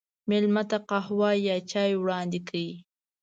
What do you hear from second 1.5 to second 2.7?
چای وړاندې کړه.